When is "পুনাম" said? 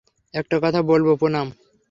1.15-1.47